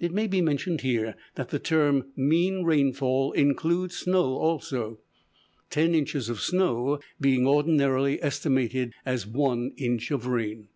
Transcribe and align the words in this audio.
It 0.00 0.10
may 0.10 0.26
be 0.26 0.40
mentioned 0.40 0.80
here, 0.80 1.14
that 1.36 1.50
the 1.50 1.60
term 1.60 2.10
"mean 2.16 2.64
rainfall" 2.64 3.30
includes 3.30 3.96
snow 3.98 4.34
also: 4.36 4.98
ten 5.70 5.94
inches 5.94 6.28
of 6.28 6.40
snow 6.40 6.98
being 7.20 7.46
ordinarily 7.46 8.20
estimated 8.20 8.92
as 9.06 9.24
one 9.24 9.70
inch 9.76 10.10
of 10.10 10.26
rain. 10.26 10.66